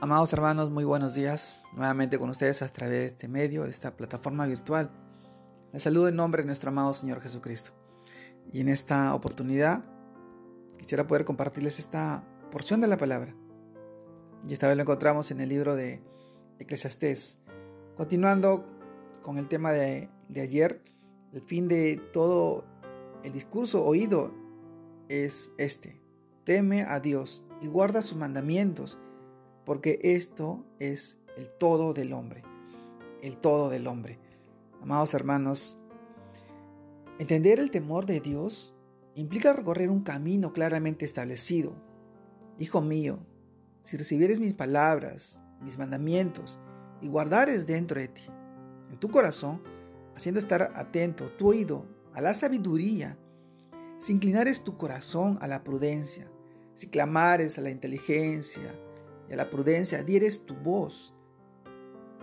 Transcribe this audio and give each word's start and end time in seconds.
Amados 0.00 0.32
hermanos, 0.32 0.70
muy 0.70 0.84
buenos 0.84 1.16
días. 1.16 1.64
Nuevamente 1.74 2.20
con 2.20 2.30
ustedes 2.30 2.62
a 2.62 2.68
través 2.68 2.98
de 3.00 3.06
este 3.06 3.26
medio, 3.26 3.64
de 3.64 3.70
esta 3.70 3.96
plataforma 3.96 4.46
virtual. 4.46 4.92
Les 5.72 5.82
saludo 5.82 6.06
en 6.06 6.14
nombre 6.14 6.42
de 6.42 6.46
nuestro 6.46 6.68
amado 6.70 6.94
Señor 6.94 7.20
Jesucristo. 7.20 7.72
Y 8.52 8.60
en 8.60 8.68
esta 8.68 9.12
oportunidad 9.12 9.82
quisiera 10.78 11.08
poder 11.08 11.24
compartirles 11.24 11.80
esta 11.80 12.22
porción 12.52 12.80
de 12.80 12.86
la 12.86 12.96
palabra. 12.96 13.34
Y 14.46 14.52
esta 14.52 14.68
vez 14.68 14.76
lo 14.76 14.82
encontramos 14.82 15.32
en 15.32 15.40
el 15.40 15.48
libro 15.48 15.74
de 15.74 16.00
Eclesiastés. 16.60 17.40
Continuando 17.96 18.64
con 19.20 19.36
el 19.36 19.48
tema 19.48 19.72
de, 19.72 20.08
de 20.28 20.40
ayer, 20.40 20.80
el 21.32 21.42
fin 21.42 21.66
de 21.66 22.00
todo 22.12 22.64
el 23.24 23.32
discurso 23.32 23.84
oído 23.84 24.30
es 25.08 25.50
este. 25.58 26.00
Teme 26.44 26.82
a 26.82 27.00
Dios 27.00 27.44
y 27.60 27.66
guarda 27.66 28.00
sus 28.02 28.16
mandamientos 28.16 28.96
porque 29.68 30.00
esto 30.02 30.64
es 30.78 31.18
el 31.36 31.50
todo 31.50 31.92
del 31.92 32.14
hombre, 32.14 32.42
el 33.20 33.36
todo 33.36 33.68
del 33.68 33.86
hombre. 33.86 34.18
Amados 34.80 35.12
hermanos, 35.12 35.76
entender 37.18 37.58
el 37.60 37.70
temor 37.70 38.06
de 38.06 38.20
Dios 38.20 38.74
implica 39.14 39.52
recorrer 39.52 39.90
un 39.90 40.02
camino 40.02 40.54
claramente 40.54 41.04
establecido. 41.04 41.74
Hijo 42.58 42.80
mío, 42.80 43.18
si 43.82 43.98
recibieres 43.98 44.40
mis 44.40 44.54
palabras, 44.54 45.42
mis 45.60 45.76
mandamientos, 45.76 46.58
y 47.02 47.08
guardares 47.08 47.66
dentro 47.66 48.00
de 48.00 48.08
ti, 48.08 48.24
en 48.90 48.98
tu 48.98 49.10
corazón, 49.10 49.62
haciendo 50.16 50.38
estar 50.38 50.72
atento 50.76 51.30
tu 51.32 51.48
oído 51.48 51.84
a 52.14 52.22
la 52.22 52.32
sabiduría, 52.32 53.18
si 53.98 54.14
inclinares 54.14 54.64
tu 54.64 54.78
corazón 54.78 55.36
a 55.42 55.46
la 55.46 55.62
prudencia, 55.62 56.26
si 56.72 56.86
clamares 56.86 57.58
a 57.58 57.60
la 57.60 57.68
inteligencia, 57.68 58.74
y 59.28 59.32
a 59.32 59.36
la 59.36 59.50
prudencia 59.50 60.02
dieres 60.02 60.46
tu 60.46 60.54
voz. 60.54 61.14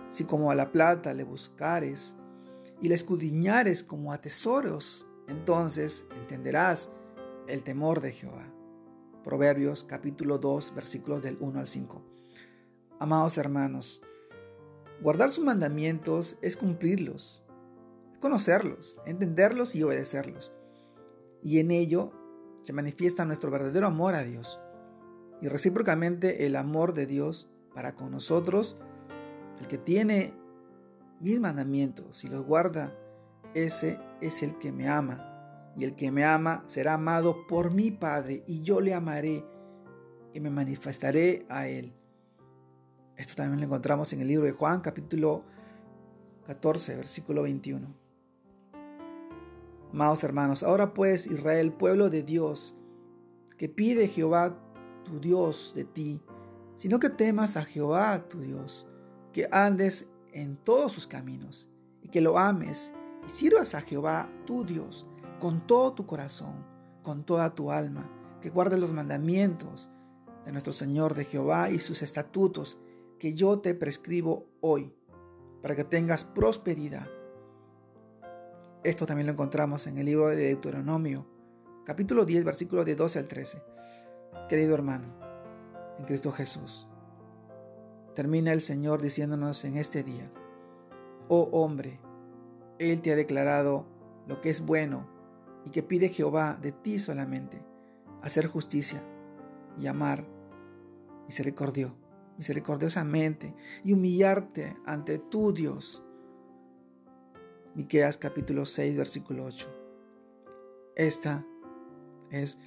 Si 0.08 0.24
como 0.24 0.50
a 0.50 0.54
la 0.54 0.72
plata 0.72 1.12
le 1.14 1.24
buscares 1.24 2.16
y 2.80 2.88
la 2.88 2.94
escudriñares 2.94 3.82
como 3.82 4.12
a 4.12 4.20
tesoros, 4.20 5.06
entonces 5.28 6.04
entenderás 6.16 6.90
el 7.48 7.62
temor 7.62 8.00
de 8.00 8.12
Jehová. 8.12 8.52
Proverbios 9.24 9.84
capítulo 9.84 10.38
2 10.38 10.74
versículos 10.74 11.22
del 11.22 11.36
1 11.40 11.60
al 11.60 11.66
5. 11.66 12.02
Amados 12.98 13.38
hermanos, 13.38 14.02
guardar 15.02 15.30
sus 15.30 15.44
mandamientos 15.44 16.38
es 16.42 16.56
cumplirlos, 16.56 17.44
conocerlos, 18.20 19.00
entenderlos 19.04 19.74
y 19.74 19.82
obedecerlos. 19.82 20.52
Y 21.42 21.58
en 21.58 21.70
ello 21.70 22.12
se 22.62 22.72
manifiesta 22.72 23.24
nuestro 23.24 23.50
verdadero 23.50 23.86
amor 23.86 24.14
a 24.14 24.22
Dios 24.22 24.60
y 25.40 25.48
recíprocamente 25.48 26.46
el 26.46 26.56
amor 26.56 26.94
de 26.94 27.06
Dios 27.06 27.48
para 27.74 27.94
con 27.94 28.10
nosotros, 28.10 28.76
el 29.60 29.66
que 29.66 29.78
tiene 29.78 30.34
mis 31.20 31.40
mandamientos 31.40 32.24
y 32.24 32.28
los 32.28 32.44
guarda, 32.44 32.94
ese 33.54 33.98
es 34.20 34.42
el 34.42 34.58
que 34.58 34.72
me 34.72 34.88
ama. 34.88 35.72
Y 35.78 35.84
el 35.84 35.94
que 35.94 36.10
me 36.10 36.24
ama 36.24 36.62
será 36.66 36.94
amado 36.94 37.46
por 37.46 37.70
mi 37.70 37.90
Padre, 37.90 38.42
y 38.46 38.62
yo 38.62 38.80
le 38.80 38.94
amaré 38.94 39.44
y 40.32 40.40
me 40.40 40.50
manifestaré 40.50 41.46
a 41.48 41.68
él. 41.68 41.94
Esto 43.16 43.34
también 43.34 43.60
lo 43.60 43.66
encontramos 43.66 44.12
en 44.12 44.20
el 44.20 44.28
libro 44.28 44.46
de 44.46 44.52
Juan, 44.52 44.80
capítulo 44.80 45.44
14, 46.46 46.96
versículo 46.96 47.42
21. 47.42 47.94
Amados 49.92 50.24
hermanos, 50.24 50.62
ahora 50.62 50.92
pues 50.92 51.26
Israel, 51.26 51.72
pueblo 51.72 52.10
de 52.10 52.22
Dios, 52.22 52.76
que 53.56 53.68
pide 53.68 54.08
Jehová 54.08 54.62
tu 55.06 55.20
Dios 55.20 55.72
de 55.74 55.84
ti, 55.84 56.20
sino 56.76 56.98
que 56.98 57.10
temas 57.10 57.56
a 57.56 57.64
Jehová 57.64 58.28
tu 58.28 58.40
Dios, 58.40 58.86
que 59.32 59.48
andes 59.52 60.08
en 60.32 60.56
todos 60.56 60.92
sus 60.92 61.06
caminos 61.06 61.68
y 62.02 62.08
que 62.08 62.20
lo 62.20 62.38
ames 62.38 62.92
y 63.24 63.30
sirvas 63.30 63.74
a 63.74 63.80
Jehová 63.80 64.28
tu 64.46 64.64
Dios 64.64 65.06
con 65.38 65.66
todo 65.66 65.92
tu 65.92 66.06
corazón, 66.06 66.66
con 67.02 67.24
toda 67.24 67.54
tu 67.54 67.70
alma, 67.70 68.10
que 68.40 68.50
guardes 68.50 68.80
los 68.80 68.92
mandamientos 68.92 69.90
de 70.44 70.52
nuestro 70.52 70.72
Señor 70.72 71.14
de 71.14 71.24
Jehová 71.24 71.70
y 71.70 71.78
sus 71.78 72.02
estatutos 72.02 72.78
que 73.18 73.32
yo 73.32 73.60
te 73.60 73.74
prescribo 73.74 74.46
hoy, 74.60 74.92
para 75.62 75.76
que 75.76 75.84
tengas 75.84 76.24
prosperidad. 76.24 77.06
Esto 78.84 79.06
también 79.06 79.26
lo 79.26 79.32
encontramos 79.32 79.86
en 79.86 79.98
el 79.98 80.06
libro 80.06 80.28
de 80.28 80.36
Deuteronomio, 80.36 81.26
capítulo 81.84 82.24
10, 82.24 82.44
versículos 82.44 82.84
de 82.84 82.94
12 82.94 83.18
al 83.18 83.28
13. 83.28 83.62
Querido 84.48 84.74
hermano, 84.74 85.08
en 85.98 86.04
Cristo 86.04 86.30
Jesús, 86.32 86.86
termina 88.14 88.52
el 88.52 88.60
Señor 88.60 89.02
diciéndonos 89.02 89.64
en 89.64 89.76
este 89.76 90.02
día, 90.02 90.30
oh 91.28 91.48
hombre, 91.52 91.98
Él 92.78 93.02
te 93.02 93.12
ha 93.12 93.16
declarado 93.16 93.86
lo 94.26 94.40
que 94.40 94.50
es 94.50 94.64
bueno 94.64 95.06
y 95.64 95.70
que 95.70 95.82
pide 95.82 96.08
Jehová 96.08 96.56
de 96.60 96.72
ti 96.72 96.98
solamente, 96.98 97.60
hacer 98.22 98.46
justicia 98.46 99.02
y 99.78 99.86
amar 99.86 100.24
misericordio, 101.26 101.94
misericordiosamente 102.36 103.54
y 103.84 103.92
humillarte 103.92 104.76
ante 104.86 105.18
tu 105.18 105.52
Dios. 105.52 106.02
Miqueas 107.74 108.16
capítulo 108.16 108.64
6 108.64 108.96
versículo 108.96 109.44
8. 109.44 109.68
Esta 110.94 111.44
es 112.30 112.58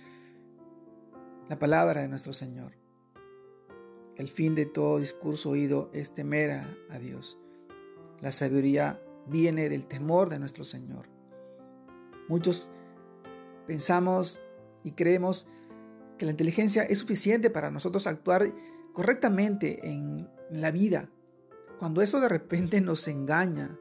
la 1.49 1.57
palabra 1.57 2.01
de 2.01 2.07
nuestro 2.07 2.31
Señor. 2.31 2.73
El 4.15 4.27
fin 4.27 4.53
de 4.53 4.67
todo 4.67 4.99
discurso 4.99 5.49
oído 5.49 5.89
es 5.93 6.13
temer 6.13 6.51
a 6.89 6.99
Dios. 6.99 7.39
La 8.21 8.31
sabiduría 8.31 9.01
viene 9.27 9.67
del 9.67 9.87
temor 9.87 10.29
de 10.29 10.37
nuestro 10.37 10.63
Señor. 10.63 11.09
Muchos 12.27 12.71
pensamos 13.65 14.39
y 14.83 14.91
creemos 14.91 15.47
que 16.19 16.25
la 16.25 16.31
inteligencia 16.31 16.83
es 16.83 16.99
suficiente 16.99 17.49
para 17.49 17.71
nosotros 17.71 18.05
actuar 18.05 18.53
correctamente 18.93 19.79
en 19.89 20.29
la 20.51 20.69
vida. 20.69 21.09
Cuando 21.79 22.03
eso 22.03 22.19
de 22.19 22.29
repente 22.29 22.79
nos 22.79 23.07
engaña, 23.07 23.79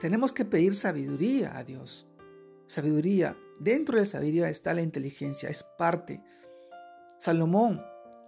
tenemos 0.00 0.32
que 0.32 0.46
pedir 0.46 0.74
sabiduría 0.74 1.58
a 1.58 1.64
Dios. 1.64 2.08
Sabiduría. 2.66 3.36
Dentro 3.58 3.96
de 3.96 4.02
la 4.02 4.06
sabiduría 4.06 4.48
está 4.48 4.72
la 4.72 4.80
inteligencia, 4.80 5.50
es 5.50 5.66
parte 5.76 6.22
Salomón, 7.20 7.84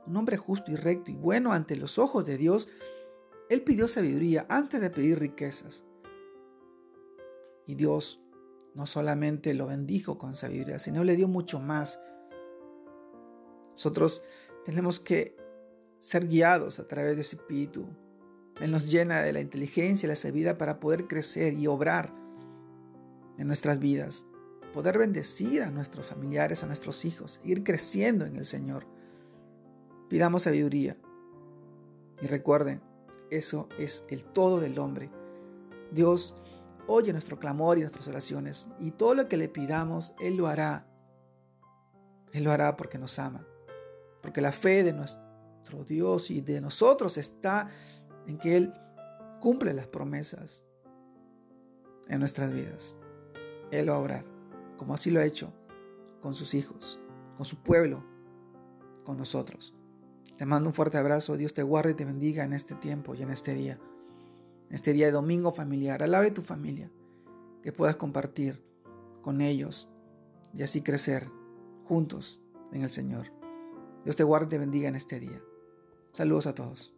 un 0.06 0.16
hombre 0.18 0.36
justo 0.36 0.70
y 0.70 0.76
recto 0.76 1.10
y 1.10 1.14
bueno 1.14 1.54
ante 1.54 1.76
los 1.76 1.98
ojos 1.98 2.26
de 2.26 2.36
Dios, 2.36 2.68
él 3.48 3.62
pidió 3.62 3.88
sabiduría 3.88 4.44
antes 4.50 4.82
de 4.82 4.90
pedir 4.90 5.18
riquezas. 5.18 5.82
Y 7.66 7.74
Dios 7.74 8.20
no 8.74 8.84
solamente 8.84 9.54
lo 9.54 9.66
bendijo 9.66 10.18
con 10.18 10.34
sabiduría, 10.34 10.78
sino 10.78 11.04
le 11.04 11.16
dio 11.16 11.26
mucho 11.26 11.58
más. 11.58 12.00
Nosotros 13.70 14.22
tenemos 14.66 15.00
que 15.00 15.38
ser 15.98 16.26
guiados 16.26 16.78
a 16.78 16.86
través 16.86 17.14
de 17.16 17.22
ese 17.22 17.36
espíritu. 17.36 17.86
Él 18.60 18.70
nos 18.70 18.90
llena 18.90 19.22
de 19.22 19.32
la 19.32 19.40
inteligencia 19.40 20.06
y 20.06 20.10
la 20.10 20.16
sabiduría 20.16 20.58
para 20.58 20.80
poder 20.80 21.08
crecer 21.08 21.54
y 21.54 21.66
obrar 21.66 22.14
en 23.38 23.46
nuestras 23.46 23.78
vidas 23.78 24.26
poder 24.72 24.98
bendecir 24.98 25.62
a 25.62 25.70
nuestros 25.70 26.06
familiares, 26.06 26.62
a 26.62 26.66
nuestros 26.66 27.04
hijos, 27.04 27.40
ir 27.44 27.62
creciendo 27.62 28.24
en 28.24 28.36
el 28.36 28.44
Señor. 28.44 28.86
Pidamos 30.08 30.42
sabiduría. 30.42 30.96
Y 32.20 32.26
recuerden, 32.26 32.80
eso 33.30 33.68
es 33.78 34.04
el 34.08 34.24
todo 34.24 34.60
del 34.60 34.78
hombre. 34.78 35.10
Dios 35.92 36.34
oye 36.86 37.12
nuestro 37.12 37.38
clamor 37.38 37.78
y 37.78 37.82
nuestras 37.82 38.08
oraciones 38.08 38.68
y 38.80 38.90
todo 38.92 39.14
lo 39.14 39.28
que 39.28 39.36
le 39.36 39.48
pidamos, 39.48 40.14
Él 40.18 40.36
lo 40.36 40.46
hará. 40.46 40.86
Él 42.32 42.44
lo 42.44 42.50
hará 42.50 42.76
porque 42.76 42.98
nos 42.98 43.18
ama. 43.18 43.46
Porque 44.22 44.40
la 44.40 44.52
fe 44.52 44.82
de 44.82 44.92
nuestro 44.92 45.84
Dios 45.86 46.30
y 46.30 46.40
de 46.40 46.60
nosotros 46.60 47.18
está 47.18 47.68
en 48.26 48.38
que 48.38 48.56
Él 48.56 48.74
cumple 49.40 49.74
las 49.74 49.86
promesas 49.86 50.66
en 52.08 52.20
nuestras 52.20 52.52
vidas. 52.52 52.96
Él 53.70 53.90
va 53.90 53.96
a 53.96 53.98
orar 53.98 54.31
como 54.82 54.94
así 54.94 55.12
lo 55.12 55.20
ha 55.20 55.24
hecho 55.24 55.52
con 56.20 56.34
sus 56.34 56.54
hijos, 56.54 56.98
con 57.36 57.46
su 57.46 57.62
pueblo, 57.62 58.02
con 59.04 59.16
nosotros. 59.16 59.76
Te 60.36 60.44
mando 60.44 60.70
un 60.70 60.74
fuerte 60.74 60.98
abrazo, 60.98 61.36
Dios 61.36 61.54
te 61.54 61.62
guarde 61.62 61.92
y 61.92 61.94
te 61.94 62.04
bendiga 62.04 62.42
en 62.42 62.52
este 62.52 62.74
tiempo 62.74 63.14
y 63.14 63.22
en 63.22 63.30
este 63.30 63.54
día, 63.54 63.78
este 64.70 64.92
día 64.92 65.06
de 65.06 65.12
domingo 65.12 65.52
familiar. 65.52 66.02
Alabe 66.02 66.32
tu 66.32 66.42
familia, 66.42 66.90
que 67.62 67.70
puedas 67.70 67.94
compartir 67.94 68.60
con 69.20 69.40
ellos 69.40 69.88
y 70.52 70.64
así 70.64 70.82
crecer 70.82 71.28
juntos 71.84 72.40
en 72.72 72.82
el 72.82 72.90
Señor. 72.90 73.32
Dios 74.02 74.16
te 74.16 74.24
guarde 74.24 74.46
y 74.46 74.48
te 74.48 74.58
bendiga 74.58 74.88
en 74.88 74.96
este 74.96 75.20
día. 75.20 75.40
Saludos 76.10 76.48
a 76.48 76.56
todos. 76.56 76.92